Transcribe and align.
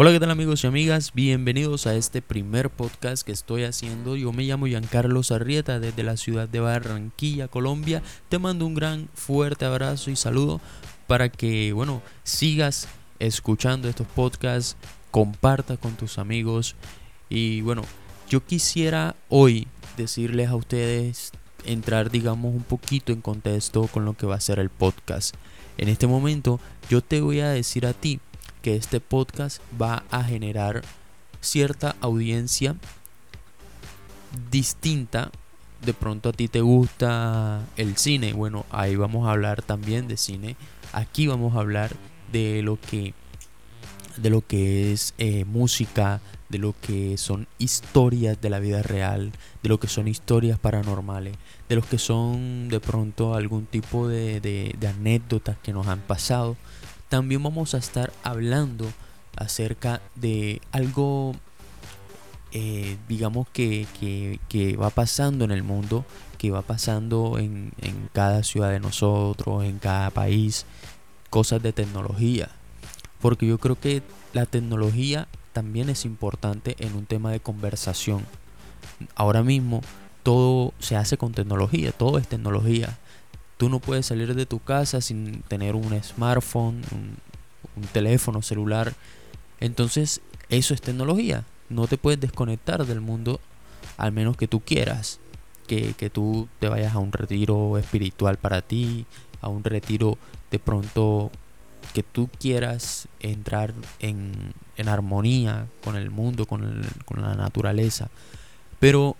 Hola, 0.00 0.12
¿qué 0.12 0.20
tal 0.20 0.30
amigos 0.30 0.62
y 0.62 0.68
amigas? 0.68 1.12
Bienvenidos 1.12 1.88
a 1.88 1.96
este 1.96 2.22
primer 2.22 2.70
podcast 2.70 3.26
que 3.26 3.32
estoy 3.32 3.64
haciendo. 3.64 4.14
Yo 4.14 4.32
me 4.32 4.44
llamo 4.44 4.68
Giancarlo 4.68 5.22
Arrieta 5.28 5.80
desde 5.80 6.04
la 6.04 6.16
ciudad 6.16 6.48
de 6.48 6.60
Barranquilla, 6.60 7.48
Colombia. 7.48 8.00
Te 8.28 8.38
mando 8.38 8.64
un 8.64 8.76
gran 8.76 9.08
fuerte 9.14 9.64
abrazo 9.64 10.12
y 10.12 10.14
saludo 10.14 10.60
para 11.08 11.30
que, 11.30 11.72
bueno, 11.72 12.00
sigas 12.22 12.86
escuchando 13.18 13.88
estos 13.88 14.06
podcasts, 14.06 14.76
compartas 15.10 15.80
con 15.80 15.96
tus 15.96 16.18
amigos 16.18 16.76
y 17.28 17.62
bueno, 17.62 17.82
yo 18.28 18.46
quisiera 18.46 19.16
hoy 19.28 19.66
decirles 19.96 20.48
a 20.48 20.54
ustedes 20.54 21.32
entrar 21.64 22.12
digamos 22.12 22.54
un 22.54 22.62
poquito 22.62 23.10
en 23.12 23.20
contexto 23.20 23.88
con 23.88 24.04
lo 24.04 24.14
que 24.14 24.26
va 24.26 24.36
a 24.36 24.40
ser 24.40 24.60
el 24.60 24.70
podcast. 24.70 25.34
En 25.76 25.88
este 25.88 26.06
momento 26.06 26.60
yo 26.88 27.00
te 27.00 27.20
voy 27.20 27.40
a 27.40 27.48
decir 27.48 27.84
a 27.84 27.94
ti 27.94 28.20
que 28.68 28.76
este 28.76 29.00
podcast 29.00 29.62
va 29.80 30.04
a 30.10 30.22
generar 30.22 30.82
cierta 31.40 31.96
audiencia 32.02 32.76
distinta. 34.50 35.30
De 35.82 35.94
pronto 35.94 36.28
a 36.28 36.32
ti 36.34 36.48
te 36.48 36.60
gusta 36.60 37.64
el 37.78 37.96
cine. 37.96 38.34
Bueno, 38.34 38.66
ahí 38.70 38.94
vamos 38.94 39.26
a 39.26 39.30
hablar 39.30 39.62
también 39.62 40.06
de 40.06 40.18
cine. 40.18 40.56
Aquí 40.92 41.26
vamos 41.26 41.56
a 41.56 41.60
hablar 41.60 41.96
de 42.30 42.60
lo 42.62 42.78
que 42.78 43.14
de 44.18 44.28
lo 44.28 44.42
que 44.42 44.92
es 44.92 45.14
eh, 45.16 45.46
música, 45.46 46.20
de 46.50 46.58
lo 46.58 46.74
que 46.78 47.16
son 47.16 47.46
historias 47.56 48.38
de 48.38 48.50
la 48.50 48.58
vida 48.58 48.82
real, 48.82 49.32
de 49.62 49.68
lo 49.70 49.80
que 49.80 49.88
son 49.88 50.08
historias 50.08 50.58
paranormales, 50.58 51.38
de 51.70 51.76
lo 51.76 51.80
que 51.80 51.96
son 51.96 52.68
de 52.68 52.80
pronto 52.80 53.34
algún 53.34 53.64
tipo 53.64 54.08
de 54.08 54.76
anécdotas 54.86 55.56
que 55.62 55.72
nos 55.72 55.86
han 55.86 56.00
pasado 56.00 56.58
también 57.08 57.42
vamos 57.42 57.74
a 57.74 57.78
estar 57.78 58.12
hablando 58.22 58.86
acerca 59.36 60.00
de 60.14 60.60
algo, 60.72 61.34
eh, 62.52 62.96
digamos, 63.08 63.48
que, 63.48 63.86
va 64.80 64.90
pasando 64.90 65.44
en 65.44 65.50
el 65.50 65.62
mundo, 65.62 66.04
que 66.38 66.50
va 66.50 66.62
pasando 66.62 67.38
en, 67.38 67.72
en 67.80 68.08
cada 68.12 68.42
ciudad 68.42 68.70
de 68.70 68.80
nosotros, 68.80 69.64
en 69.64 69.78
cada 69.78 70.10
país, 70.10 70.66
cosas 71.30 71.62
de 71.62 71.72
tecnología. 71.72 72.50
Porque 73.20 73.46
yo 73.46 73.58
creo 73.58 73.78
que 73.78 74.02
la 74.32 74.46
tecnología 74.46 75.28
también 75.52 75.88
es 75.88 76.04
importante 76.04 76.76
en 76.78 76.94
un 76.94 77.06
tema 77.06 77.32
de 77.32 77.40
conversación. 77.40 78.24
Ahora 79.14 79.42
mismo 79.42 79.80
todo 80.22 80.74
se 80.78 80.96
hace 80.96 81.16
con 81.16 81.32
tecnología, 81.32 81.92
todo 81.92 82.18
es 82.18 82.28
tecnología. 82.28 82.98
Tú 83.58 83.68
no 83.68 83.80
puedes 83.80 84.06
salir 84.06 84.34
de 84.34 84.46
tu 84.46 84.60
casa 84.60 85.00
sin 85.00 85.42
tener 85.42 85.74
un 85.74 86.02
smartphone, 86.02 86.82
un, 86.92 87.16
teléfono 87.92 88.42
celular. 88.42 88.94
Entonces, 89.60 90.20
eso 90.48 90.74
es 90.74 90.80
tecnología. 90.80 91.44
No 91.68 91.86
te 91.86 91.98
puedes 91.98 92.18
desconectar 92.18 92.86
del 92.86 93.00
mundo 93.00 93.40
al 93.96 94.10
menos 94.10 94.36
que 94.36 94.48
tú 94.48 94.60
quieras. 94.60 95.20
Que, 95.66 95.92
que, 95.92 96.08
tú 96.08 96.48
te 96.60 96.68
vayas 96.68 96.94
a 96.94 96.98
un 96.98 97.12
retiro 97.12 97.76
espiritual 97.76 98.38
para 98.38 98.62
ti, 98.62 99.04
a 99.42 99.48
un 99.48 99.62
retiro 99.62 100.16
de 100.50 100.58
pronto 100.58 101.30
que 101.92 102.02
tú 102.02 102.28
quieras 102.40 103.06
entrar 103.20 103.74
en, 103.98 104.54
en 104.76 104.88
armonía 104.88 105.66
con 105.84 105.96
el 105.96 106.10
mundo, 106.10 106.46
con, 106.46 106.86
con 107.04 107.20
la 107.20 107.34
naturaleza. 107.34 108.08
Pero 108.78 109.16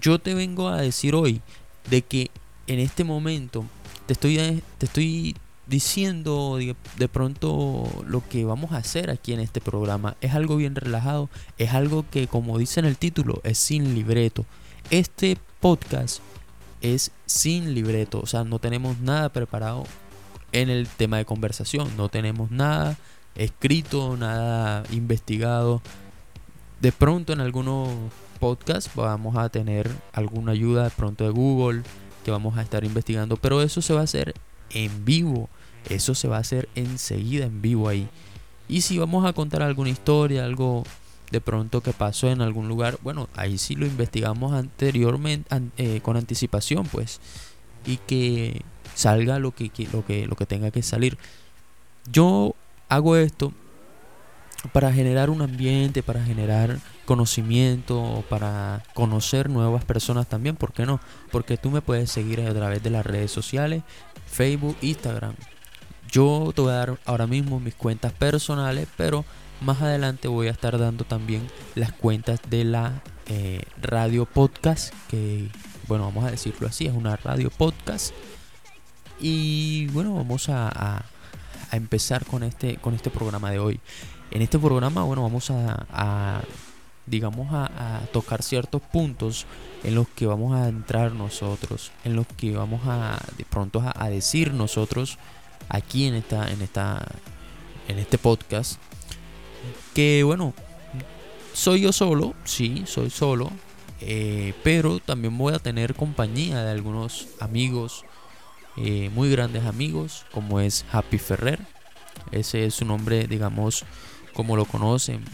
yo 0.00 0.18
te 0.18 0.34
vengo 0.34 0.68
a 0.68 0.80
decir 0.80 1.14
hoy 1.14 1.40
de 1.88 2.02
que 2.02 2.30
en 2.70 2.78
este 2.78 3.02
momento 3.02 3.64
te 4.06 4.12
estoy, 4.12 4.62
te 4.78 4.86
estoy 4.86 5.34
diciendo 5.66 6.56
de, 6.56 7.08
pronto 7.08 7.84
lo 8.06 8.22
que 8.28 8.44
vamos 8.44 8.70
a 8.70 8.76
hacer 8.76 9.10
aquí 9.10 9.32
en 9.32 9.40
este 9.40 9.60
programa. 9.60 10.16
Es 10.20 10.34
algo 10.34 10.56
bien 10.56 10.76
relajado, 10.76 11.28
es 11.58 11.74
algo 11.74 12.04
que 12.08 12.28
como 12.28 12.58
dice 12.58 12.78
en 12.78 12.86
el 12.86 12.96
título, 12.96 13.40
es 13.42 13.58
sin 13.58 13.96
libreto. 13.96 14.46
Este 14.90 15.36
podcast 15.58 16.20
es 16.80 17.10
sin 17.26 17.74
libreto, 17.74 18.20
o 18.20 18.26
sea, 18.26 18.44
no 18.44 18.60
tenemos 18.60 19.00
nada 19.00 19.30
preparado 19.30 19.82
en 20.52 20.70
el 20.70 20.86
tema 20.86 21.16
de 21.16 21.24
conversación, 21.24 21.96
no 21.96 22.08
tenemos 22.08 22.52
nada 22.52 22.96
escrito, 23.34 24.16
nada 24.16 24.84
investigado. 24.92 25.82
De 26.80 26.92
pronto 26.92 27.32
en 27.32 27.40
algunos 27.40 27.88
podcasts 28.38 28.92
vamos 28.94 29.36
a 29.36 29.48
tener 29.48 29.90
alguna 30.12 30.52
ayuda 30.52 30.84
de 30.84 30.90
pronto 30.90 31.24
de 31.24 31.30
Google, 31.30 31.82
que 32.24 32.30
vamos 32.30 32.56
a 32.58 32.62
estar 32.62 32.84
investigando, 32.84 33.36
pero 33.36 33.62
eso 33.62 33.82
se 33.82 33.94
va 33.94 34.00
a 34.00 34.04
hacer 34.04 34.34
en 34.70 35.04
vivo, 35.04 35.48
eso 35.88 36.14
se 36.14 36.28
va 36.28 36.36
a 36.36 36.40
hacer 36.40 36.68
enseguida 36.74 37.46
en 37.46 37.62
vivo 37.62 37.88
ahí. 37.88 38.08
Y 38.68 38.82
si 38.82 38.98
vamos 38.98 39.26
a 39.26 39.32
contar 39.32 39.62
alguna 39.62 39.90
historia, 39.90 40.44
algo 40.44 40.84
de 41.30 41.40
pronto 41.40 41.80
que 41.80 41.92
pasó 41.92 42.28
en 42.28 42.40
algún 42.40 42.68
lugar, 42.68 42.98
bueno, 43.02 43.28
ahí 43.34 43.58
sí 43.58 43.74
lo 43.74 43.86
investigamos 43.86 44.52
anteriormente, 44.52 45.48
eh, 45.76 46.00
con 46.02 46.16
anticipación, 46.16 46.86
pues, 46.86 47.20
y 47.86 47.96
que 47.96 48.62
salga 48.94 49.38
lo 49.38 49.52
que, 49.52 49.70
lo, 49.92 50.04
que, 50.04 50.26
lo 50.26 50.36
que 50.36 50.46
tenga 50.46 50.70
que 50.70 50.82
salir. 50.82 51.18
Yo 52.10 52.54
hago 52.88 53.16
esto 53.16 53.52
para 54.72 54.92
generar 54.92 55.30
un 55.30 55.42
ambiente, 55.42 56.02
para 56.02 56.22
generar 56.22 56.78
conocimiento, 57.10 58.22
para 58.28 58.84
conocer 58.94 59.50
nuevas 59.50 59.84
personas 59.84 60.28
también, 60.28 60.54
¿por 60.54 60.72
qué 60.72 60.86
no? 60.86 61.00
Porque 61.32 61.56
tú 61.56 61.68
me 61.68 61.82
puedes 61.82 62.08
seguir 62.08 62.40
a 62.40 62.54
través 62.54 62.84
de 62.84 62.90
las 62.90 63.04
redes 63.04 63.32
sociales, 63.32 63.82
Facebook, 64.26 64.76
Instagram. 64.80 65.34
Yo 66.08 66.52
te 66.54 66.62
voy 66.62 66.70
a 66.70 66.76
dar 66.76 67.00
ahora 67.06 67.26
mismo 67.26 67.58
mis 67.58 67.74
cuentas 67.74 68.12
personales, 68.12 68.86
pero 68.96 69.24
más 69.60 69.82
adelante 69.82 70.28
voy 70.28 70.46
a 70.46 70.52
estar 70.52 70.78
dando 70.78 71.02
también 71.02 71.48
las 71.74 71.90
cuentas 71.90 72.38
de 72.48 72.62
la 72.62 73.02
eh, 73.26 73.62
radio 73.82 74.24
podcast, 74.24 74.94
que 75.08 75.48
bueno, 75.88 76.04
vamos 76.04 76.26
a 76.26 76.30
decirlo 76.30 76.68
así, 76.68 76.86
es 76.86 76.94
una 76.94 77.16
radio 77.16 77.50
podcast. 77.50 78.14
Y 79.18 79.88
bueno, 79.88 80.14
vamos 80.14 80.48
a, 80.48 80.68
a, 80.68 81.04
a 81.72 81.76
empezar 81.76 82.24
con 82.24 82.44
este, 82.44 82.76
con 82.76 82.94
este 82.94 83.10
programa 83.10 83.50
de 83.50 83.58
hoy. 83.58 83.80
En 84.30 84.42
este 84.42 84.60
programa, 84.60 85.02
bueno, 85.02 85.24
vamos 85.24 85.50
a, 85.50 86.42
digamos, 87.06 87.48
a, 87.52 88.00
tocar 88.12 88.42
ciertos 88.42 88.82
puntos 88.82 89.46
en 89.84 89.94
los 89.94 90.08
que 90.08 90.26
vamos 90.26 90.54
a 90.54 90.68
entrar 90.68 91.12
nosotros, 91.12 91.92
en 92.04 92.16
los 92.16 92.26
que 92.26 92.52
vamos 92.56 92.82
a, 92.86 93.18
de 93.36 93.44
pronto, 93.44 93.82
a, 93.84 94.08
decir 94.08 94.52
nosotros 94.52 95.18
aquí 95.68 96.06
en 96.06 96.14
esta, 96.14 96.50
en 96.50 96.62
esta, 96.62 97.04
en 97.88 97.98
este 97.98 98.18
podcast, 98.18 98.78
que 99.94 100.22
bueno, 100.24 100.54
soy 101.52 101.82
yo 101.82 101.92
solo, 101.92 102.34
sí, 102.44 102.84
soy 102.86 103.10
solo, 103.10 103.50
eh, 104.00 104.54
pero 104.62 104.98
también 104.98 105.36
voy 105.36 105.54
a 105.54 105.58
tener 105.58 105.94
compañía 105.94 106.62
de 106.62 106.70
algunos 106.70 107.28
amigos, 107.38 108.04
eh, 108.76 109.10
muy 109.14 109.30
grandes 109.30 109.64
amigos, 109.64 110.24
como 110.32 110.60
es 110.60 110.84
Happy 110.90 111.18
Ferrer. 111.18 111.60
Ese 112.32 112.66
es 112.66 112.74
su 112.74 112.84
nombre, 112.84 113.26
digamos, 113.26 113.84
como 114.32 114.56
lo 114.56 114.64
conocen. 114.64 115.24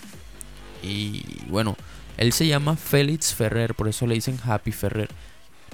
Y 0.86 1.24
bueno, 1.48 1.76
él 2.16 2.32
se 2.32 2.46
llama 2.46 2.76
Félix 2.76 3.34
Ferrer, 3.34 3.74
por 3.74 3.88
eso 3.88 4.06
le 4.06 4.14
dicen 4.14 4.38
Happy 4.42 4.72
Ferrer. 4.72 5.08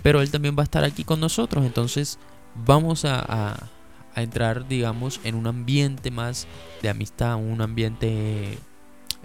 Pero 0.03 0.21
él 0.21 0.31
también 0.31 0.57
va 0.57 0.63
a 0.63 0.65
estar 0.65 0.85
aquí 0.85 1.05
con 1.05 1.21
nosotros, 1.21 1.65
entonces 1.65 2.19
vamos 2.55 3.05
a, 3.05 3.69
entrar, 4.17 4.69
digamos, 4.69 5.21
en 5.25 5.35
un 5.35 5.47
ambiente 5.47 6.11
más 6.11 6.47
de 6.83 6.89
amistad, 6.89 7.37
un 7.37 7.63
ambiente 7.63 8.59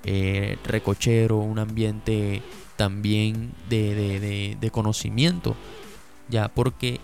eh, 0.04 0.58
recochero, 0.64 1.38
un 1.38 1.60
ambiente 1.60 2.42
también 2.78 3.52
de, 3.70 4.56
de 4.60 4.72
conocimiento. 4.72 5.56
Ya, 6.30 6.50
porque 6.50 7.00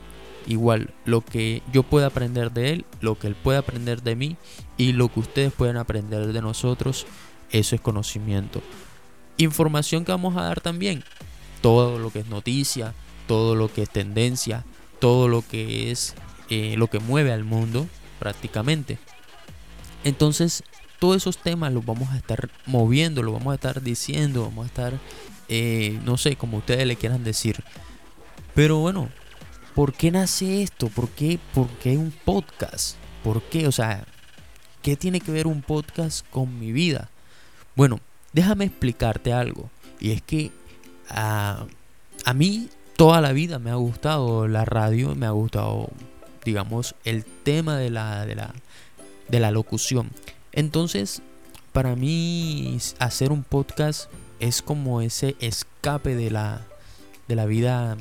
igual 0.47 0.93
lo 1.05 1.21
que 1.21 1.61
yo 1.71 1.83
pueda 1.83 2.07
aprender 2.07 2.51
de 2.51 2.73
él, 2.73 2.85
lo 3.01 3.17
que 3.17 3.27
él 3.27 3.35
puede 3.35 3.57
aprender 3.57 4.01
de 4.01 4.15
mí 4.15 4.37
y 4.77 4.93
lo 4.93 5.09
que 5.09 5.19
ustedes 5.21 5.53
pueden 5.53 5.77
aprender 5.77 6.31
de 6.31 6.41
nosotros, 6.41 7.05
eso 7.53 7.75
es 7.75 7.81
conocimiento. 7.81 8.61
Información 9.37 10.03
que 10.03 10.11
vamos 10.11 10.35
a 10.35 10.43
dar 10.43 10.59
también, 10.59 11.03
todo 11.61 11.97
lo 11.97 12.11
que 12.11 12.19
es 12.19 12.27
noticia, 12.27 12.93
todo 13.27 13.55
lo 13.55 13.71
que 13.71 13.83
es 13.83 13.89
tendencia, 13.89 14.65
todo 14.99 15.29
lo 15.29 15.41
que 15.47 15.91
es 15.91 16.15
eh, 16.49 16.75
lo 16.77 16.87
que 16.87 16.99
mueve 16.99 17.31
al 17.31 17.45
mundo 17.45 17.87
prácticamente. 18.19 18.99
Entonces, 20.03 20.63
todos 20.99 21.17
esos 21.17 21.37
temas 21.37 21.71
los 21.71 21.85
vamos 21.85 22.09
a 22.09 22.17
estar 22.17 22.49
moviendo, 22.65 23.23
los 23.23 23.33
vamos 23.33 23.51
a 23.51 23.55
estar 23.55 23.81
diciendo, 23.81 24.43
vamos 24.43 24.65
a 24.65 24.67
estar, 24.67 24.99
eh, 25.47 25.99
no 26.03 26.17
sé, 26.17 26.35
como 26.35 26.57
ustedes 26.57 26.85
le 26.87 26.95
quieran 26.95 27.23
decir. 27.23 27.63
Pero 28.55 28.77
bueno, 28.79 29.09
¿por 29.75 29.93
qué 29.93 30.11
nace 30.11 30.63
esto? 30.63 30.87
¿Por 30.89 31.09
qué, 31.09 31.39
¿Por 31.53 31.67
qué 31.77 31.97
un 31.97 32.11
podcast? 32.11 32.97
¿Por 33.23 33.41
qué? 33.43 33.67
O 33.67 33.71
sea, 33.71 34.05
¿qué 34.81 34.95
tiene 34.95 35.19
que 35.19 35.31
ver 35.31 35.47
un 35.47 35.61
podcast 35.61 36.25
con 36.29 36.59
mi 36.59 36.71
vida? 36.71 37.09
Bueno, 37.75 37.99
déjame 38.33 38.65
explicarte 38.65 39.33
algo. 39.33 39.69
Y 39.99 40.11
es 40.11 40.21
que 40.21 40.51
a, 41.09 41.65
a 42.25 42.33
mí 42.33 42.69
toda 42.95 43.21
la 43.21 43.31
vida 43.31 43.59
me 43.59 43.71
ha 43.71 43.75
gustado 43.75 44.47
la 44.47 44.65
radio, 44.65 45.15
me 45.15 45.25
ha 45.25 45.31
gustado, 45.31 45.89
digamos, 46.45 46.95
el 47.03 47.25
tema 47.25 47.77
de 47.77 47.89
la, 47.89 48.25
de 48.25 48.35
la, 48.35 48.53
de 49.29 49.39
la 49.39 49.51
locución. 49.51 50.11
Entonces, 50.51 51.21
para 51.71 51.95
mí 51.95 52.77
hacer 52.99 53.31
un 53.31 53.43
podcast 53.43 54.09
es 54.39 54.61
como 54.61 55.01
ese 55.01 55.35
escape 55.39 56.15
de 56.15 56.29
la, 56.29 56.61
de 57.27 57.35
la 57.35 57.45
vida 57.45 57.97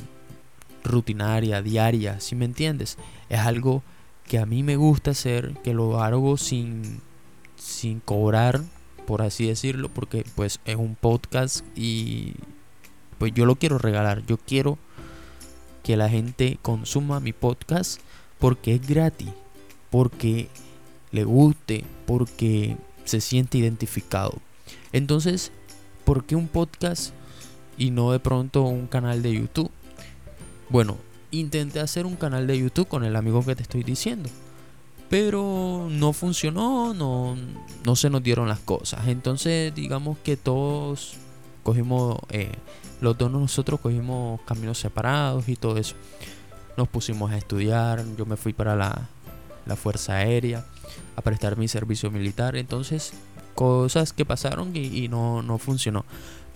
rutinaria, 0.84 1.62
diaria, 1.62 2.20
si 2.20 2.34
me 2.34 2.44
entiendes? 2.44 2.98
Es 3.28 3.40
algo 3.40 3.82
que 4.26 4.38
a 4.38 4.46
mí 4.46 4.62
me 4.62 4.76
gusta 4.76 5.12
hacer, 5.12 5.54
que 5.62 5.72
lo 5.72 6.02
hago 6.02 6.36
sin, 6.36 7.00
sin 7.56 8.00
cobrar, 8.00 8.62
por 9.12 9.20
así 9.20 9.46
decirlo, 9.46 9.90
porque 9.90 10.24
pues 10.34 10.58
es 10.64 10.76
un 10.76 10.94
podcast 10.94 11.66
y 11.76 12.32
pues 13.18 13.34
yo 13.34 13.44
lo 13.44 13.56
quiero 13.56 13.76
regalar, 13.76 14.24
yo 14.24 14.38
quiero 14.38 14.78
que 15.82 15.98
la 15.98 16.08
gente 16.08 16.58
consuma 16.62 17.20
mi 17.20 17.34
podcast 17.34 18.00
porque 18.38 18.76
es 18.76 18.88
gratis, 18.88 19.28
porque 19.90 20.48
le 21.10 21.24
guste, 21.24 21.84
porque 22.06 22.78
se 23.04 23.20
siente 23.20 23.58
identificado. 23.58 24.32
Entonces, 24.94 25.52
¿por 26.06 26.24
qué 26.24 26.34
un 26.34 26.48
podcast 26.48 27.12
y 27.76 27.90
no 27.90 28.12
de 28.12 28.18
pronto 28.18 28.62
un 28.62 28.86
canal 28.86 29.20
de 29.20 29.34
YouTube? 29.34 29.70
Bueno, 30.70 30.96
intenté 31.30 31.80
hacer 31.80 32.06
un 32.06 32.16
canal 32.16 32.46
de 32.46 32.58
YouTube 32.58 32.88
con 32.88 33.04
el 33.04 33.16
amigo 33.16 33.44
que 33.44 33.56
te 33.56 33.62
estoy 33.62 33.82
diciendo. 33.82 34.30
Pero 35.12 35.88
no 35.90 36.14
funcionó, 36.14 36.94
no, 36.94 37.36
no 37.84 37.96
se 37.96 38.08
nos 38.08 38.22
dieron 38.22 38.48
las 38.48 38.60
cosas. 38.60 39.08
Entonces, 39.08 39.74
digamos 39.74 40.16
que 40.24 40.38
todos 40.38 41.16
cogimos, 41.62 42.16
eh, 42.30 42.52
los 43.02 43.18
dos 43.18 43.30
nosotros 43.30 43.78
cogimos 43.78 44.40
caminos 44.46 44.78
separados 44.78 45.50
y 45.50 45.56
todo 45.56 45.76
eso. 45.76 45.96
Nos 46.78 46.88
pusimos 46.88 47.30
a 47.30 47.36
estudiar, 47.36 48.02
yo 48.16 48.24
me 48.24 48.38
fui 48.38 48.54
para 48.54 48.74
la, 48.74 49.06
la 49.66 49.76
Fuerza 49.76 50.14
Aérea 50.14 50.64
a 51.14 51.20
prestar 51.20 51.58
mi 51.58 51.68
servicio 51.68 52.10
militar. 52.10 52.56
Entonces, 52.56 53.12
cosas 53.54 54.14
que 54.14 54.24
pasaron 54.24 54.74
y, 54.74 55.08
no, 55.08 55.42
no 55.42 55.58
funcionó. 55.58 56.06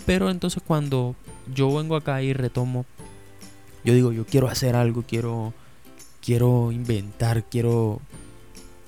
Pero 0.07 0.31
entonces 0.31 0.63
cuando 0.67 1.15
yo 1.55 1.75
vengo 1.75 1.95
acá 1.95 2.23
y 2.23 2.33
retomo, 2.33 2.87
yo 3.85 3.93
digo, 3.93 4.13
yo 4.13 4.25
quiero 4.25 4.49
hacer 4.49 4.77
algo, 4.77 5.05
quiero, 5.07 5.53
quiero 6.25 6.73
inventar, 6.73 7.45
quiero, 7.45 8.01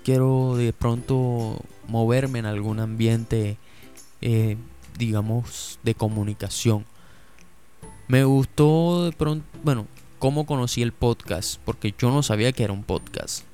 quiero 0.08 0.56
de 0.56 0.72
pronto 0.72 1.60
moverme 1.86 2.38
en 2.38 2.46
algún 2.46 2.80
ambiente, 2.80 3.58
eh, 4.22 4.56
digamos, 4.96 5.78
de 5.82 5.94
comunicación. 5.94 6.86
Me 8.06 8.24
gustó 8.24 9.04
de 9.04 9.12
pronto, 9.12 9.44
bueno, 9.62 9.86
cómo 10.18 10.46
conocí 10.46 10.80
el 10.80 10.92
podcast, 10.92 11.60
porque 11.62 11.94
yo 11.98 12.10
no 12.10 12.22
sabía 12.22 12.52
que 12.52 12.64
era 12.64 12.72
un 12.72 12.84
podcast 12.84 13.44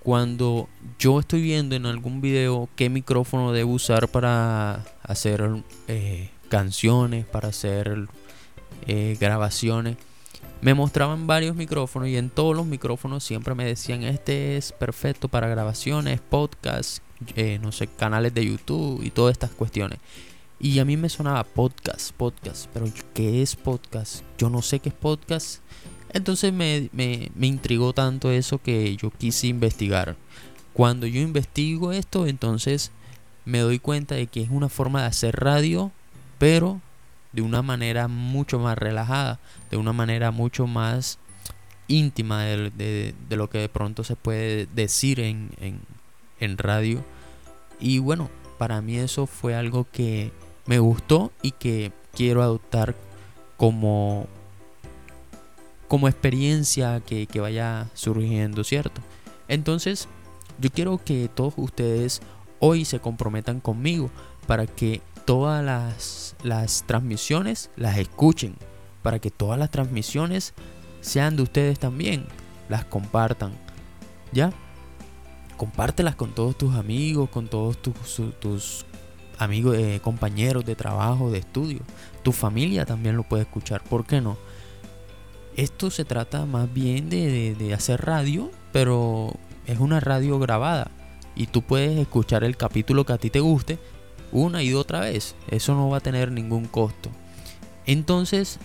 cuando 0.00 0.68
yo 0.98 1.20
estoy 1.20 1.40
viendo 1.40 1.76
en 1.76 1.86
algún 1.86 2.20
video 2.20 2.68
qué 2.74 2.90
micrófono 2.90 3.52
debo 3.52 3.74
usar 3.74 4.08
para 4.08 4.84
hacer 5.04 5.62
eh, 5.86 6.30
canciones, 6.48 7.26
para 7.26 7.50
hacer 7.50 8.08
eh, 8.88 9.16
grabaciones, 9.20 9.98
me 10.64 10.74
mostraban 10.74 11.28
varios 11.28 11.54
micrófonos 11.54 12.08
y 12.08 12.16
en 12.16 12.28
todos 12.28 12.56
los 12.56 12.66
micrófonos 12.66 13.22
siempre 13.22 13.54
me 13.54 13.64
decían 13.64 14.02
este 14.02 14.56
es 14.56 14.72
perfecto 14.72 15.28
para 15.28 15.46
grabaciones, 15.46 16.20
podcasts, 16.20 17.02
eh, 17.36 17.60
no 17.62 17.70
sé, 17.70 17.86
canales 17.86 18.34
de 18.34 18.46
YouTube 18.46 19.00
y 19.04 19.10
todas 19.10 19.32
estas 19.32 19.50
cuestiones. 19.50 20.00
Y 20.58 20.80
a 20.80 20.84
mí 20.84 20.96
me 20.96 21.08
sonaba 21.08 21.44
podcast, 21.44 22.12
podcast, 22.12 22.68
pero 22.72 22.86
¿qué 23.12 23.42
es 23.42 23.54
podcast? 23.54 24.24
Yo 24.38 24.50
no 24.50 24.62
sé 24.62 24.80
qué 24.80 24.88
es 24.88 24.94
podcast 24.94 25.60
entonces 26.14 26.52
me, 26.52 26.88
me, 26.92 27.28
intrigó 27.40 27.92
tanto 27.92 28.30
eso 28.30 28.58
que 28.58 28.96
yo 28.96 29.10
quise 29.10 29.48
investigar. 29.48 30.14
Cuando 30.72 31.08
yo 31.08 31.20
investigo 31.20 31.90
esto, 31.90 32.28
entonces 32.28 32.92
me 33.44 33.58
doy 33.58 33.80
cuenta 33.80 34.14
de 34.14 34.28
que 34.28 34.40
es 34.40 34.48
una 34.50 34.68
forma 34.68 35.00
de 35.00 35.08
hacer 35.08 35.34
radio, 35.34 35.90
pero 36.38 36.80
de 37.34 37.42
una 37.42 37.62
manera 37.62 38.08
mucho 38.08 38.58
más 38.58 38.78
relajada, 38.78 39.40
de 39.70 39.76
una 39.76 39.92
manera 39.92 40.30
mucho 40.30 40.66
más 40.66 41.18
íntima 41.88 42.44
de, 42.44 43.14
lo 43.30 43.50
que 43.50 43.58
de 43.58 43.68
pronto 43.68 44.04
se 44.04 44.16
puede 44.16 44.66
decir 44.66 45.20
en, 45.20 45.50
en 46.40 46.58
radio. 46.58 47.04
Y 47.80 47.98
bueno, 47.98 48.30
para 48.58 48.80
mí 48.80 48.96
eso 48.96 49.26
fue 49.26 49.54
algo 49.54 49.86
que 49.90 50.32
me 50.66 50.78
gustó 50.78 51.32
y 51.42 51.50
que 51.52 51.92
quiero 52.14 52.42
adoptar 52.42 52.94
como 53.56 54.28
como 55.94 56.08
experiencia 56.08 57.00
que, 57.00 57.28
vaya 57.40 57.88
surgiendo, 57.94 58.64
¿cierto? 58.64 59.00
Entonces, 59.46 60.08
yo 60.58 60.70
quiero 60.70 60.98
que 60.98 61.30
todos 61.32 61.54
ustedes 61.56 62.20
hoy 62.58 62.84
se 62.84 62.98
comprometan 62.98 63.60
conmigo 63.60 64.10
para 64.46 64.66
que 64.66 65.00
todas 65.24 65.64
las, 65.64 66.36
las 66.42 66.84
transmisiones 66.86 67.70
las 67.76 67.98
escuchen, 67.98 68.56
para 69.02 69.18
que 69.18 69.30
todas 69.30 69.58
las 69.58 69.70
transmisiones 69.70 70.54
sean 71.00 71.36
de 71.36 71.42
ustedes 71.42 71.78
también, 71.78 72.26
las 72.68 72.84
compartan, 72.84 73.52
¿ya? 74.32 74.52
Compártelas 75.56 76.16
con 76.16 76.34
todos 76.34 76.56
tus 76.56 76.74
amigos, 76.74 77.28
con 77.30 77.48
todos 77.48 77.80
tus, 77.80 78.20
tus 78.40 78.86
amigos, 79.38 79.76
eh, 79.76 80.00
compañeros 80.02 80.64
de 80.64 80.74
trabajo, 80.74 81.30
de 81.30 81.38
estudio. 81.38 81.80
Tu 82.22 82.32
familia 82.32 82.84
también 82.84 83.16
lo 83.16 83.22
puede 83.22 83.42
escuchar, 83.42 83.82
¿por 83.84 84.06
qué 84.06 84.20
no? 84.20 84.36
Esto 85.56 85.90
se 85.90 86.04
trata 86.04 86.46
más 86.46 86.72
bien 86.72 87.08
de, 87.08 87.72
hacer 87.74 88.04
radio, 88.04 88.50
pero 88.72 89.32
es 89.66 89.78
una 89.78 90.00
radio 90.00 90.38
grabada. 90.38 90.90
Y 91.36 91.46
tú 91.46 91.62
puedes 91.62 91.98
escuchar 91.98 92.42
el 92.42 92.56
capítulo 92.56 93.04
que 93.04 93.12
a 93.12 93.18
ti 93.18 93.30
te 93.30 93.40
guste 93.40 93.78
una 94.34 94.62
y 94.62 94.74
otra 94.74 95.00
vez. 95.00 95.34
Eso 95.48 95.74
no 95.74 95.88
va 95.88 95.96
a 95.96 96.00
tener 96.00 96.30
ningún 96.30 96.66
costo. 96.66 97.08
Entonces, 97.86 98.58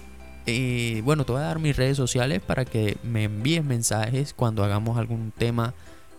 eh, 0.45 1.01
bueno, 1.06 1.24
te 1.25 1.31
voy 1.31 1.42
a 1.42 1.45
dar 1.45 1.60
mis 1.60 1.77
redes 1.77 1.95
sociales 1.95 2.42
para 2.42 2.66
que 2.66 2.98
me 3.04 3.24
envíes 3.24 3.63
mensajes 3.63 4.33
cuando 4.33 4.66
hagamos 4.66 4.98
algún 4.98 5.31
tema 5.31 5.74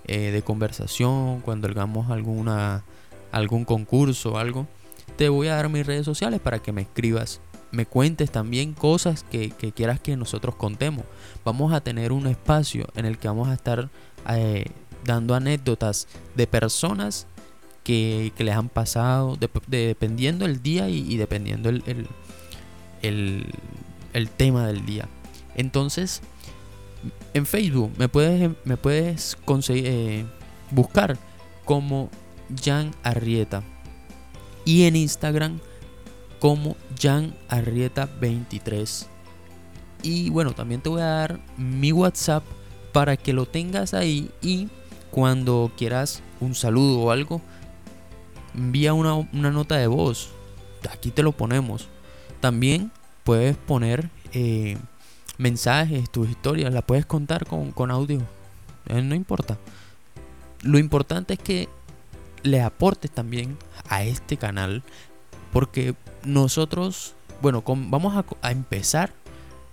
eh, 0.06 0.31
de 0.31 0.41
conversación, 0.41 1.41
cuando 1.41 1.69
hagamos 1.69 2.11
alguna, 2.11 2.85
algún 3.32 3.67
concurso 3.67 4.32
o 4.32 4.38
algo. 4.38 4.67
Te 5.17 5.29
voy 5.29 5.49
a 5.49 5.56
dar 5.56 5.69
mis 5.69 5.87
redes 5.87 6.06
sociales 6.06 6.41
para 6.41 6.61
que 6.61 6.73
me 6.73 6.81
escribas 6.81 7.43
me 7.73 7.87
cuentes 7.87 8.31
también 8.31 8.73
cosas 8.73 9.25
que, 9.25 9.50
quieras 9.50 10.00
que 10.00 10.17
nosotros 10.17 10.55
contemos. 10.55 11.05
Vamos 11.44 11.73
a 11.73 11.81
tener 11.81 12.12
un 12.12 12.26
espacio 12.26 12.87
en 12.97 13.06
el 13.06 13.19
que 13.19 13.29
vamos 13.29 13.49
a 13.49 13.55
estar 13.55 13.91
eh, 14.29 14.67
dando 15.05 15.35
anécdotas 15.35 16.08
de 16.35 16.47
personas 16.47 17.26
que, 17.84 18.32
les 18.38 18.54
han 18.54 18.68
pasado, 18.68 19.38
dependiendo 19.66 20.44
el 20.44 20.62
día 20.62 20.88
y, 20.88 21.16
dependiendo 21.16 21.68
el, 21.68 22.08
el, 23.02 24.28
tema 24.37 24.66
del 24.66 24.84
día. 24.87 25.08
Entonces, 25.54 26.22
en 27.34 27.46
Facebook 27.46 27.92
me 27.99 28.08
puedes, 28.08 28.50
me 28.64 28.76
puedes 28.76 29.37
conseguir, 29.44 29.87
eh, 29.87 30.26
buscar 30.70 31.18
como 31.64 32.10
Jan 32.62 32.92
Arrieta. 33.02 33.62
Y 34.64 34.84
en 34.84 34.96
Instagram 34.96 35.60
como 36.38 36.76
Jan 37.00 37.34
Arrieta 37.49 38.08
23. 38.20 39.08
Y 40.02 40.30
bueno, 40.30 40.52
también 40.52 40.80
te 40.80 40.88
voy 40.88 41.02
a 41.02 41.06
dar 41.06 41.40
mi 41.56 41.92
WhatsApp 41.92 42.44
para 42.92 43.16
que 43.16 43.32
lo 43.32 43.46
tengas 43.46 43.94
ahí 43.94 44.30
y 44.40 44.68
cuando 45.10 45.70
quieras 45.76 46.22
un 46.40 46.54
saludo 46.54 47.00
o 47.00 47.10
algo, 47.10 47.42
envía 48.54 48.95
una, 48.95 49.26
nota 49.33 49.76
de 49.76 49.87
voz. 49.87 50.30
Aquí 50.90 51.11
te 51.11 51.23
lo 51.23 51.33
ponemos. 51.33 51.88
También 52.40 52.90
puedes 53.25 53.57
poner 53.57 54.11
eh, 54.33 54.78
mensajes, 55.38 56.11
tus 56.11 56.28
historias, 56.28 56.73
la 56.73 56.83
puedes 56.83 57.07
contar 57.07 57.47
con, 57.47 57.90
audio. 57.90 58.21
Eh, 58.87 59.02
no 59.02 59.14
importa. 59.14 59.59
Lo 60.62 60.78
importante 60.78 61.35
es 61.35 61.38
que 61.38 61.69
le 62.42 62.62
aportes 62.62 63.11
también 63.11 63.57
a 63.88 64.04
este 64.04 64.37
canal 64.37 64.83
porque 65.52 65.95
nosotros, 66.25 67.14
bueno, 67.42 67.62
vamos 67.66 68.25
a, 68.42 68.50
empezar 68.50 69.12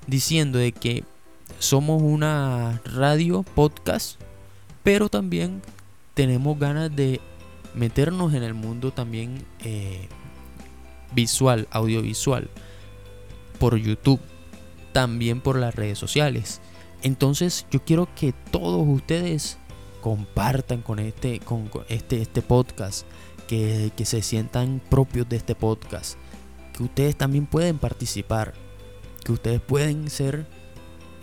diciendo 0.07 0.57
de 0.57 0.71
que 0.71 1.03
somos 1.59 2.01
una 2.01 2.81
radio 2.85 3.43
podcast, 3.43 4.19
pero 4.83 5.09
también 5.09 5.61
tenemos 6.13 6.57
ganas 6.57 6.95
de 6.95 7.21
meternos 7.77 8.33
en 8.33 8.43
el 8.43 8.53
mundo 8.53 8.91
también 8.91 9.45
eh, 9.63 10.07
visual, 11.13 11.67
audiovisual, 11.71 12.49
por 13.59 13.77
YouTube, 13.77 14.19
también 14.93 15.41
por 15.41 15.57
las 15.57 15.75
redes 15.75 15.97
sociales. 15.97 16.61
Entonces 17.03 17.65
yo 17.71 17.83
quiero 17.83 18.07
que 18.15 18.33
todos 18.51 18.85
ustedes 18.87 19.57
compartan 20.01 20.81
con 20.81 20.99
este, 20.99 21.39
con 21.39 21.69
este, 21.89 22.21
este 22.21 22.41
podcast, 22.41 23.05
que, 23.47 23.91
que 23.95 24.03
se 24.03 24.21
sientan 24.21 24.81
propios 24.89 25.29
de 25.29 25.37
este 25.37 25.55
podcast 25.55 26.17
que 26.77 26.83
ustedes 26.83 27.15
también 27.15 27.47
pueden 27.47 27.79
participar, 27.79 28.53
que 29.25 29.31
ustedes 29.31 29.59
pueden 29.59 30.09
ser 30.09 30.45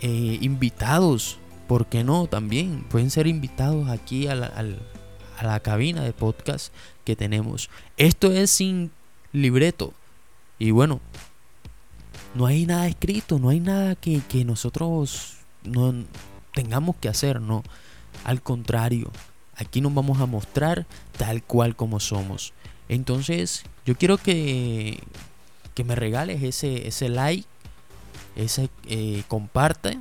eh, 0.01 0.37
invitados, 0.41 1.39
¿por 1.67 1.87
qué 1.87 2.03
no? 2.03 2.27
También 2.27 2.85
pueden 2.89 3.09
ser 3.09 3.25
invitados 3.25 3.89
aquí 3.89 4.27
al, 4.27 4.79
a 5.37 5.45
la 5.45 5.59
cabina 5.59 6.03
de 6.03 6.13
podcast 6.13 6.73
que 7.03 7.15
tenemos. 7.15 7.69
Esto 7.97 8.31
es 8.31 8.51
sin 8.51 8.91
libreto. 9.31 9.93
Y 10.59 10.71
bueno, 10.71 11.01
no 12.33 12.45
hay 12.45 12.65
nada 12.65 12.87
escrito, 12.87 13.39
no 13.39 13.49
hay 13.49 13.59
nada 13.59 13.95
que, 13.95 14.21
que 14.27 14.45
nosotros 14.45 15.37
no 15.63 15.93
tengamos 16.53 16.95
que 16.97 17.09
hacer, 17.09 17.41
no. 17.41 17.63
Al 18.23 18.41
contrario, 18.41 19.11
aquí 19.55 19.81
nos 19.81 19.93
vamos 19.93 20.19
a 20.19 20.25
mostrar 20.25 20.85
tal 21.17 21.43
cual 21.43 21.75
como 21.75 21.99
somos. 21.99 22.53
Entonces, 22.89 23.63
yo 23.85 23.95
quiero 23.95 24.17
que, 24.17 24.99
que 25.73 25.83
me 25.83 25.95
regales 25.95 26.43
ese, 26.43 26.87
ese 26.87 27.09
like, 27.09 27.47
ese 28.35 28.69
eh, 28.87 29.23
comparte 29.27 29.97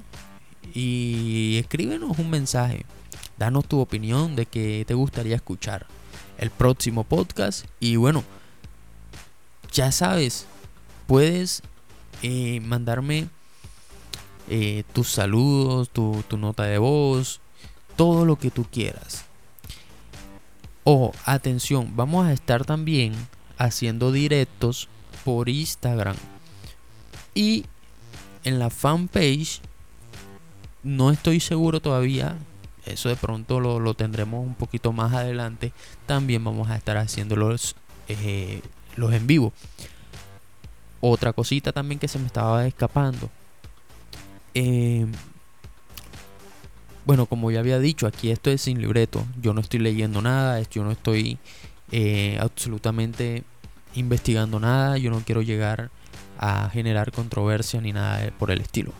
y 0.74 1.58
escríbenos 1.58 2.18
un 2.18 2.30
mensaje. 2.30 2.84
Danos 3.38 3.66
tu 3.66 3.80
opinión 3.80 4.36
de 4.36 4.46
que 4.46 4.84
te 4.86 4.94
gustaría 4.94 5.36
escuchar 5.36 5.86
el 6.38 6.50
próximo 6.50 7.04
podcast. 7.04 7.66
Y 7.80 7.96
bueno, 7.96 8.24
ya 9.72 9.92
sabes, 9.92 10.46
puedes 11.06 11.62
eh, 12.22 12.60
mandarme 12.60 13.28
eh, 14.48 14.84
tus 14.92 15.10
saludos, 15.10 15.90
tu, 15.90 16.22
tu 16.28 16.36
nota 16.36 16.64
de 16.64 16.78
voz, 16.78 17.40
todo 17.96 18.24
lo 18.24 18.36
que 18.36 18.50
tú 18.50 18.66
quieras. 18.70 19.24
Ojo, 20.84 21.12
atención, 21.24 21.96
vamos 21.96 22.26
a 22.26 22.32
estar 22.32 22.64
también 22.64 23.14
haciendo 23.56 24.12
directos 24.12 24.88
por 25.24 25.48
Instagram. 25.48 26.16
Y 27.34 27.64
en 28.44 28.58
la 28.58 28.70
fanpage, 28.70 29.60
no 30.82 31.10
estoy 31.10 31.40
seguro 31.40 31.80
todavía, 31.80 32.36
eso 32.86 33.08
de 33.08 33.16
pronto 33.16 33.60
lo, 33.60 33.94
tendremos 33.94 34.44
un 34.44 34.54
poquito 34.54 34.92
más 34.92 35.12
adelante. 35.12 35.72
También 36.06 36.44
vamos 36.44 36.70
a 36.70 36.76
estar 36.76 36.96
haciendo 36.96 37.36
los, 37.36 37.76
eh, 38.08 38.60
los 38.96 39.12
en 39.12 39.26
vivo. 39.26 39.52
Otra 41.00 41.32
cosita 41.32 41.72
también 41.72 41.98
que 41.98 42.08
se 42.08 42.18
me 42.18 42.26
estaba 42.26 42.66
escapando. 42.66 43.30
Eh, 44.54 45.06
bueno, 47.04 47.26
como 47.26 47.50
ya 47.50 47.60
había 47.60 47.78
dicho, 47.78 48.06
aquí 48.06 48.30
esto 48.30 48.50
es 48.50 48.62
sin 48.62 48.80
libreto. 48.80 49.24
Yo 49.40 49.52
no 49.52 49.60
estoy 49.60 49.80
leyendo 49.80 50.22
nada, 50.22 50.60
yo 50.62 50.84
no 50.84 50.90
estoy 50.90 51.38
eh, 51.92 52.38
absolutamente 52.40 53.44
investigando 53.94 54.58
nada, 54.58 54.96
yo 54.96 55.10
no 55.10 55.20
quiero 55.20 55.42
llegar 55.42 55.90
a 56.38 56.68
generar 56.70 57.12
controversia 57.12 57.80
ni 57.80 57.92
nada 57.92 58.30
por 58.38 58.50
el 58.50 58.60
estilo. 58.60 58.92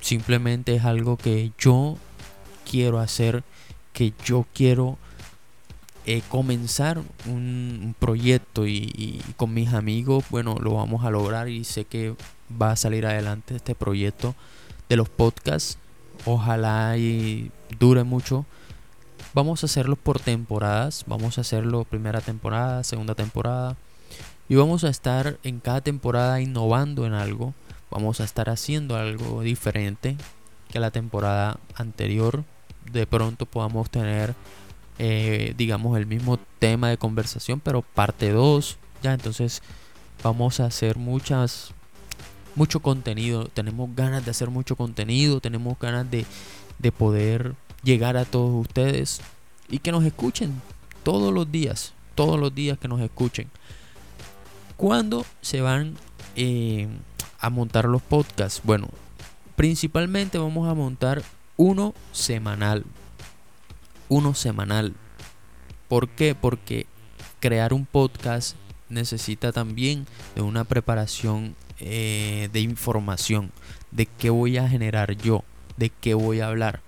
Simplemente 0.00 0.74
es 0.74 0.84
algo 0.84 1.16
que 1.16 1.52
yo 1.58 1.98
quiero 2.70 3.00
hacer, 3.00 3.42
que 3.92 4.12
yo 4.24 4.46
quiero 4.54 4.96
eh, 6.06 6.22
comenzar 6.28 7.02
un, 7.26 7.94
proyecto 7.98 8.66
y, 8.66 9.22
con 9.36 9.52
mis 9.52 9.72
amigos, 9.74 10.24
bueno, 10.30 10.56
lo 10.60 10.74
vamos 10.74 11.04
a 11.04 11.10
lograr 11.10 11.48
y 11.48 11.64
sé 11.64 11.84
que 11.84 12.14
va 12.50 12.72
a 12.72 12.76
salir 12.76 13.06
adelante 13.06 13.56
este 13.56 13.74
proyecto 13.74 14.34
de 14.88 14.96
los 14.96 15.08
podcasts 15.08 15.78
Ojalá 16.26 16.98
y 16.98 17.50
dure 17.78 18.04
mucho. 18.04 18.44
Vamos 19.32 19.62
a 19.62 19.66
hacerlo 19.66 19.96
por 19.96 20.20
temporadas. 20.20 21.04
Vamos 21.06 21.38
a 21.38 21.40
hacerlo 21.40 21.84
primera 21.84 22.20
temporada, 22.20 22.84
segunda 22.84 23.14
temporada. 23.14 23.76
Y 24.48 24.56
vamos 24.56 24.84
a 24.84 24.90
estar 24.90 25.38
en 25.44 25.60
cada 25.60 25.80
temporada 25.80 26.40
innovando 26.40 27.06
en 27.06 27.14
algo. 27.14 27.54
Vamos 27.90 28.20
a 28.20 28.24
estar 28.24 28.50
haciendo 28.50 28.96
algo 28.96 29.40
diferente 29.40 30.16
que 30.70 30.80
la 30.80 30.90
temporada 30.90 31.58
anterior. 31.74 32.44
De 32.90 33.06
pronto 33.06 33.46
podamos 33.46 33.90
tener, 33.90 34.34
eh, 34.98 35.54
digamos, 35.56 35.96
el 35.96 36.06
mismo 36.06 36.38
tema 36.58 36.88
de 36.88 36.98
conversación, 36.98 37.60
pero 37.60 37.82
parte 37.82 38.30
2. 38.30 38.78
Ya, 39.02 39.14
entonces 39.14 39.62
vamos 40.22 40.60
a 40.60 40.66
hacer 40.66 40.96
muchas 40.96 41.72
mucho 42.54 42.80
contenido, 42.80 43.46
tenemos 43.46 43.88
ganas 43.94 44.24
de 44.24 44.30
hacer 44.32 44.50
mucho 44.50 44.76
contenido, 44.76 45.40
tenemos 45.40 45.78
ganas 45.78 46.10
de, 46.10 46.26
de 46.78 46.92
poder 46.92 47.54
llegar 47.82 48.16
a 48.16 48.24
todos 48.24 48.66
ustedes 48.66 49.20
y 49.68 49.78
que 49.78 49.92
nos 49.92 50.04
escuchen 50.04 50.60
todos 51.02 51.32
los 51.32 51.50
días, 51.50 51.94
todos 52.14 52.38
los 52.38 52.54
días 52.54 52.78
que 52.78 52.88
nos 52.88 53.00
escuchen. 53.00 53.48
¿Cuándo 54.76 55.24
se 55.40 55.60
van 55.60 55.94
eh, 56.36 56.88
a 57.38 57.50
montar 57.50 57.86
los 57.86 58.02
podcasts? 58.02 58.60
Bueno, 58.64 58.88
principalmente 59.56 60.38
vamos 60.38 60.68
a 60.68 60.74
montar 60.74 61.22
uno 61.60 61.92
semanal. 62.12 62.86
Uno 64.08 64.32
semanal. 64.32 64.94
¿Por 65.88 66.08
qué? 66.08 66.34
Porque 66.34 66.86
crear 67.38 67.74
un 67.74 67.84
podcast 67.84 68.56
necesita 68.88 69.52
también 69.52 70.06
de 70.34 70.40
una 70.40 70.64
preparación 70.64 71.54
eh, 71.78 72.48
de 72.54 72.60
información, 72.60 73.52
de 73.90 74.06
qué 74.06 74.30
voy 74.30 74.56
a 74.56 74.70
generar 74.70 75.18
yo, 75.18 75.44
de 75.76 75.90
qué 75.90 76.14
voy 76.14 76.40
a 76.40 76.46
hablar. 76.46 76.80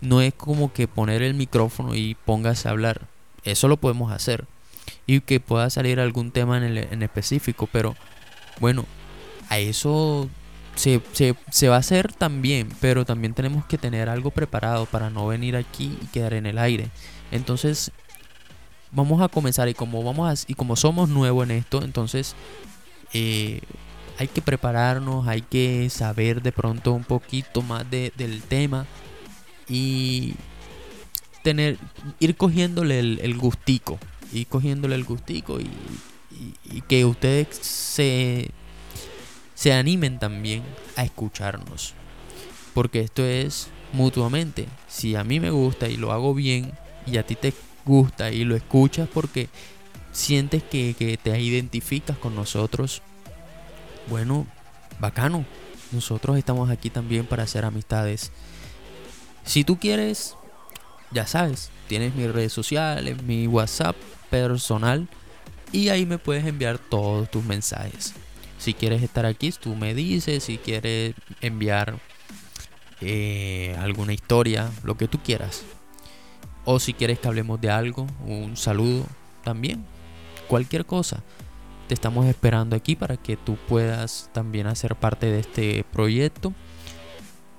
No 0.00 0.20
es 0.22 0.34
como 0.34 0.72
que 0.72 0.88
poner 0.88 1.22
el 1.22 1.34
micrófono 1.34 1.94
y 1.94 2.16
póngase 2.16 2.66
a 2.66 2.72
hablar. 2.72 3.06
Eso 3.44 3.68
lo 3.68 3.76
podemos 3.76 4.10
hacer. 4.10 4.46
Y 5.06 5.20
que 5.20 5.38
pueda 5.38 5.70
salir 5.70 6.00
algún 6.00 6.32
tema 6.32 6.58
en, 6.58 6.76
en 6.76 7.02
específico. 7.04 7.68
Pero 7.70 7.94
bueno, 8.58 8.86
a 9.50 9.60
eso 9.60 10.28
se, 10.74 11.00
se, 11.12 11.34
se, 11.50 11.68
va 11.68 11.76
a 11.76 11.80
hacer 11.80 12.12
también. 12.12 12.68
Pero 12.80 13.04
también 13.04 13.34
tenemos 13.34 13.64
que 13.66 13.78
tener 13.78 14.08
algo 14.08 14.30
preparado 14.30 14.86
para 14.86 15.10
no 15.10 15.26
venir 15.26 15.56
aquí 15.56 15.98
y 16.02 16.06
quedar 16.06 16.34
en 16.34 16.46
el 16.46 16.58
aire. 16.58 16.90
Entonces 17.30 17.92
vamos 18.94 19.20
a 19.20 19.28
comenzar 19.28 19.68
y 19.68 19.74
como 19.74 20.02
vamos 20.02 20.44
y 20.46 20.54
como 20.54 20.76
somos 20.76 21.08
nuevos 21.08 21.44
en 21.44 21.50
esto, 21.50 21.82
entonces 21.82 22.34
eh, 23.12 23.60
hay 24.18 24.28
que 24.28 24.40
prepararnos, 24.40 25.26
hay 25.26 25.42
que 25.42 25.90
saber 25.90 26.42
de 26.42 26.52
pronto 26.52 26.92
un 26.92 27.04
poquito 27.04 27.62
más 27.62 27.84
del 27.90 28.42
tema 28.42 28.86
y 29.68 30.34
tener, 31.42 31.78
ir 32.20 32.36
cogiéndole 32.36 33.00
el, 33.00 33.36
gustico, 33.36 33.98
ir 34.32 34.46
cogiéndole 34.46 34.94
el 34.94 35.04
gustico 35.04 35.58
y, 35.60 35.70
que 36.88 37.04
ustedes 37.04 37.56
se, 37.60 38.50
se 39.64 39.72
animen 39.72 40.18
también 40.18 40.62
a 40.94 41.04
escucharnos. 41.04 41.94
Porque 42.74 43.00
esto 43.00 43.24
es 43.24 43.68
mutuamente. 43.94 44.66
Si 44.88 45.16
a 45.16 45.24
mí 45.24 45.40
me 45.40 45.48
gusta 45.48 45.88
y 45.88 45.96
lo 45.96 46.12
hago 46.12 46.34
bien 46.34 46.72
y 47.06 47.16
a 47.16 47.24
ti 47.24 47.34
te 47.34 47.54
gusta 47.86 48.30
y 48.30 48.44
lo 48.44 48.56
escuchas 48.56 49.08
porque 49.08 49.48
sientes 50.12 50.62
que, 50.62 50.94
que 50.98 51.16
te 51.16 51.40
identificas 51.40 52.18
con 52.18 52.34
nosotros, 52.34 53.00
bueno, 54.10 54.46
bacano. 55.00 55.46
Nosotros 55.92 56.36
estamos 56.36 56.68
aquí 56.68 56.90
también 56.90 57.24
para 57.24 57.44
hacer 57.44 57.64
amistades. 57.64 58.32
Si 59.46 59.64
tú 59.64 59.78
quieres, 59.78 60.36
ya 61.10 61.26
sabes, 61.26 61.70
tienes 61.88 62.14
mis 62.14 62.30
redes 62.30 62.52
sociales, 62.52 63.22
mi 63.22 63.46
WhatsApp 63.46 63.96
personal 64.28 65.08
y 65.72 65.88
ahí 65.88 66.04
me 66.04 66.18
puedes 66.18 66.44
enviar 66.44 66.76
todos 66.76 67.30
tus 67.30 67.42
mensajes. 67.42 68.12
Si 68.58 68.74
quieres 68.74 69.02
estar 69.02 69.26
aquí, 69.26 69.52
tú 69.52 69.74
me 69.74 69.94
dices, 69.94 70.44
si 70.44 70.58
quieres 70.58 71.14
enviar 71.40 71.98
eh, 73.00 73.76
alguna 73.78 74.12
historia, 74.12 74.70
lo 74.82 74.96
que 74.96 75.08
tú 75.08 75.18
quieras. 75.22 75.64
O 76.64 76.80
si 76.80 76.94
quieres 76.94 77.18
que 77.18 77.28
hablemos 77.28 77.60
de 77.60 77.70
algo, 77.70 78.06
un 78.26 78.56
saludo 78.56 79.04
también, 79.42 79.84
cualquier 80.48 80.86
cosa 80.86 81.22
te 81.86 81.94
estamos 81.94 82.26
esperando 82.26 82.76
aquí 82.76 82.96
para 82.96 83.16
que 83.16 83.36
tú 83.36 83.56
puedas 83.68 84.30
también 84.32 84.66
hacer 84.66 84.96
parte 84.96 85.26
de 85.26 85.40
este 85.40 85.84
proyecto. 85.92 86.52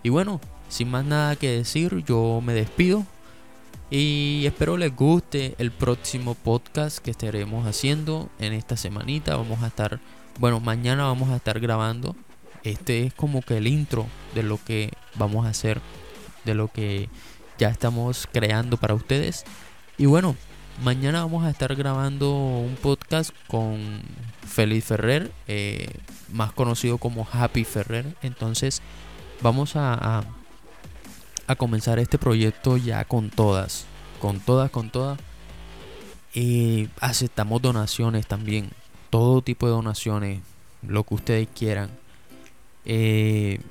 Y 0.03 0.09
bueno, 0.09 0.41
sin 0.69 0.89
más 0.89 1.05
nada 1.05 1.35
que 1.35 1.49
decir, 1.49 2.03
yo 2.05 2.41
me 2.43 2.53
despido. 2.53 3.05
Y 3.91 4.43
espero 4.45 4.77
les 4.77 4.95
guste 4.95 5.55
el 5.59 5.71
próximo 5.71 6.33
podcast 6.33 6.97
que 6.97 7.11
estaremos 7.11 7.67
haciendo 7.67 8.29
en 8.39 8.53
esta 8.53 8.77
semanita. 8.77 9.37
Vamos 9.37 9.61
a 9.61 9.67
estar, 9.67 9.99
bueno, 10.39 10.59
mañana 10.59 11.05
vamos 11.05 11.29
a 11.29 11.37
estar 11.37 11.59
grabando. 11.59 12.15
Este 12.63 13.05
es 13.05 13.13
como 13.13 13.41
que 13.41 13.57
el 13.57 13.67
intro 13.67 14.07
de 14.33 14.43
lo 14.43 14.59
que 14.63 14.91
vamos 15.15 15.45
a 15.45 15.49
hacer, 15.49 15.81
de 16.45 16.55
lo 16.55 16.67
que 16.67 17.09
ya 17.57 17.69
estamos 17.69 18.27
creando 18.31 18.77
para 18.77 18.95
ustedes. 18.95 19.45
Y 19.97 20.07
bueno, 20.07 20.35
Mañana 20.83 21.21
vamos 21.21 21.45
a 21.45 21.49
estar 21.49 21.73
grabando 21.73 22.33
un 22.33 22.75
podcast 22.75 23.31
con 23.47 24.01
Félix 24.45 24.85
Ferrer, 24.85 25.31
eh, 25.47 25.89
más 26.33 26.51
conocido 26.51 26.97
como 26.97 27.25
Happy 27.31 27.63
Ferrer. 27.63 28.05
Entonces 28.21 28.81
vamos 29.41 29.77
a, 29.77 30.25
a, 31.47 31.55
comenzar 31.55 31.97
este 31.97 32.17
proyecto 32.17 32.75
ya 32.75 33.05
con 33.05 33.29
todas, 33.29 33.85
con 34.19 34.41
todas, 34.41 34.69
con 34.69 34.89
todas. 34.89 35.17
Eh, 36.33 36.89
aceptamos 36.99 37.61
donaciones 37.61 38.27
también, 38.27 38.69
todo 39.15 39.41
tipo 39.41 39.65
de 39.65 39.71
donaciones, 39.71 40.41
lo 40.85 41.05
que 41.05 41.13
ustedes 41.13 41.47
quieran. 41.55 41.89
Eh, 42.83 43.61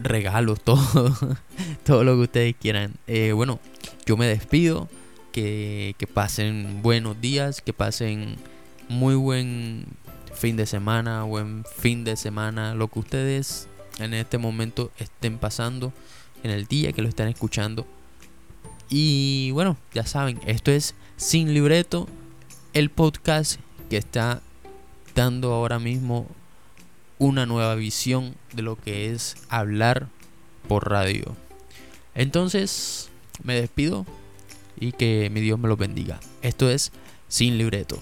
regalos, 0.00 0.60
todo, 0.64 1.16
todo 1.84 2.02
lo 2.02 2.16
que 2.16 2.22
ustedes 2.22 2.56
quieran. 2.60 2.94
bueno, 3.36 3.60
yo 4.06 4.16
me 4.16 4.26
despido. 4.26 4.88
que, 5.30 5.94
que 5.98 6.08
pasen 6.08 6.82
buenos 6.82 7.20
días, 7.20 7.60
que 7.60 7.72
pasen 7.72 8.34
muy 8.88 9.14
buen 9.14 9.86
fin 10.32 10.56
de 10.56 10.66
semana, 10.66 11.22
buen 11.22 11.64
fin 11.64 12.02
de 12.02 12.16
semana, 12.16 12.74
lo 12.74 12.88
que 12.88 12.98
ustedes 12.98 13.68
en 14.00 14.14
este 14.14 14.38
momento 14.38 14.90
estén 14.98 15.38
pasando, 15.38 15.92
en 16.42 16.50
el 16.50 16.66
día 16.66 16.92
que 16.92 17.02
lo 17.02 17.08
están 17.08 17.28
escuchando. 17.28 17.86
Y 18.88 19.52
bueno, 19.52 19.76
ya 19.92 20.04
saben, 20.04 20.40
esto 20.44 20.72
es 20.72 20.96
Sin 21.16 21.54
Libreto, 21.54 22.08
el 22.72 22.90
podcast 22.90 23.60
está 23.96 24.42
dando 25.14 25.52
ahora 25.52 25.78
mismo 25.78 26.26
una 27.18 27.46
nueva 27.46 27.74
visión 27.74 28.34
de 28.52 28.62
lo 28.62 28.76
que 28.76 29.12
es 29.12 29.36
hablar 29.48 30.08
por 30.68 30.90
radio. 30.90 31.36
Entonces, 32.14 33.10
me 33.42 33.54
despido 33.54 34.06
y 34.78 34.92
que 34.92 35.30
mi 35.30 35.40
Dios 35.40 35.58
me 35.58 35.68
lo 35.68 35.76
bendiga. 35.76 36.20
Esto 36.42 36.70
es 36.70 36.92
Sin 37.28 37.58
Libreto. 37.58 38.00